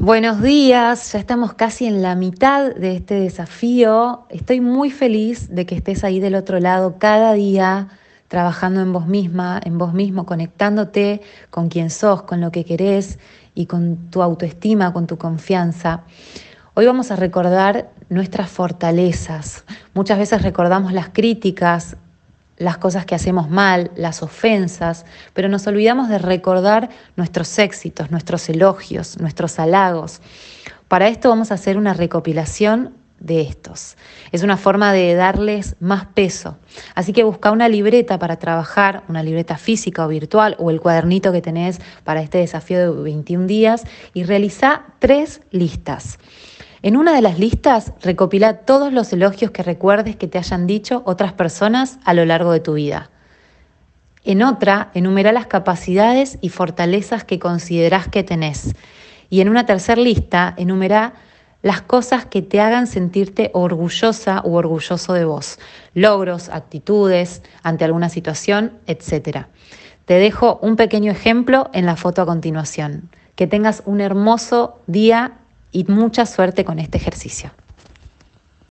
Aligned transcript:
Buenos 0.00 0.40
días, 0.40 1.12
ya 1.12 1.18
estamos 1.18 1.54
casi 1.54 1.86
en 1.86 2.02
la 2.02 2.14
mitad 2.14 2.72
de 2.72 2.94
este 2.94 3.14
desafío. 3.14 4.26
Estoy 4.30 4.60
muy 4.60 4.92
feliz 4.92 5.52
de 5.52 5.66
que 5.66 5.74
estés 5.74 6.04
ahí 6.04 6.20
del 6.20 6.36
otro 6.36 6.60
lado 6.60 6.98
cada 7.00 7.32
día 7.32 7.88
trabajando 8.28 8.80
en 8.80 8.92
vos 8.92 9.08
misma, 9.08 9.60
en 9.64 9.76
vos 9.76 9.94
mismo, 9.94 10.24
conectándote 10.24 11.20
con 11.50 11.68
quien 11.68 11.90
sos, 11.90 12.22
con 12.22 12.40
lo 12.40 12.52
que 12.52 12.64
querés 12.64 13.18
y 13.56 13.66
con 13.66 14.08
tu 14.10 14.22
autoestima, 14.22 14.92
con 14.92 15.08
tu 15.08 15.18
confianza. 15.18 16.04
Hoy 16.74 16.86
vamos 16.86 17.10
a 17.10 17.16
recordar 17.16 17.90
nuestras 18.08 18.48
fortalezas. 18.50 19.64
Muchas 19.94 20.20
veces 20.20 20.42
recordamos 20.42 20.92
las 20.92 21.08
críticas, 21.08 21.96
las 22.58 22.78
cosas 22.78 23.06
que 23.06 23.14
hacemos 23.14 23.48
mal, 23.48 23.90
las 23.96 24.22
ofensas, 24.22 25.06
pero 25.32 25.48
nos 25.48 25.66
olvidamos 25.66 26.08
de 26.08 26.18
recordar 26.18 26.90
nuestros 27.16 27.58
éxitos, 27.58 28.10
nuestros 28.10 28.48
elogios, 28.48 29.18
nuestros 29.20 29.58
halagos. 29.58 30.20
Para 30.88 31.08
esto 31.08 31.28
vamos 31.28 31.50
a 31.50 31.54
hacer 31.54 31.78
una 31.78 31.94
recopilación 31.94 32.94
de 33.20 33.40
estos. 33.40 33.96
Es 34.32 34.42
una 34.42 34.56
forma 34.56 34.92
de 34.92 35.14
darles 35.14 35.76
más 35.80 36.06
peso. 36.06 36.56
Así 36.94 37.12
que 37.12 37.24
busca 37.24 37.50
una 37.50 37.68
libreta 37.68 38.18
para 38.18 38.36
trabajar, 38.36 39.02
una 39.08 39.22
libreta 39.22 39.56
física 39.58 40.04
o 40.04 40.08
virtual 40.08 40.56
o 40.58 40.70
el 40.70 40.80
cuadernito 40.80 41.32
que 41.32 41.42
tenés 41.42 41.80
para 42.04 42.22
este 42.22 42.38
desafío 42.38 42.94
de 42.94 43.02
21 43.02 43.46
días 43.46 43.84
y 44.14 44.24
realiza 44.24 44.84
tres 44.98 45.40
listas. 45.50 46.18
En 46.82 46.96
una 46.96 47.12
de 47.12 47.22
las 47.22 47.38
listas 47.38 47.92
recopila 48.02 48.58
todos 48.58 48.92
los 48.92 49.12
elogios 49.12 49.50
que 49.50 49.64
recuerdes 49.64 50.14
que 50.14 50.28
te 50.28 50.38
hayan 50.38 50.66
dicho 50.66 51.02
otras 51.06 51.32
personas 51.32 51.98
a 52.04 52.14
lo 52.14 52.24
largo 52.24 52.52
de 52.52 52.60
tu 52.60 52.74
vida. 52.74 53.10
En 54.24 54.42
otra, 54.42 54.90
enumera 54.94 55.32
las 55.32 55.46
capacidades 55.46 56.38
y 56.40 56.50
fortalezas 56.50 57.24
que 57.24 57.38
considerás 57.38 58.08
que 58.08 58.22
tenés. 58.22 58.74
Y 59.30 59.40
en 59.40 59.48
una 59.48 59.66
tercera 59.66 60.00
lista, 60.00 60.54
enumera 60.56 61.14
las 61.62 61.82
cosas 61.82 62.26
que 62.26 62.42
te 62.42 62.60
hagan 62.60 62.86
sentirte 62.86 63.50
orgullosa 63.54 64.42
u 64.44 64.54
orgulloso 64.54 65.12
de 65.14 65.24
vos, 65.24 65.58
logros, 65.94 66.48
actitudes 66.48 67.42
ante 67.62 67.84
alguna 67.84 68.08
situación, 68.08 68.74
etc. 68.86 69.46
Te 70.04 70.14
dejo 70.14 70.60
un 70.62 70.76
pequeño 70.76 71.10
ejemplo 71.10 71.70
en 71.72 71.86
la 71.86 71.96
foto 71.96 72.22
a 72.22 72.26
continuación. 72.26 73.10
Que 73.34 73.46
tengas 73.46 73.82
un 73.86 74.00
hermoso 74.00 74.78
día 74.86 75.37
y 75.72 75.84
mucha 75.84 76.26
suerte 76.26 76.64
con 76.64 76.78
este 76.78 76.98
ejercicio. 76.98 77.50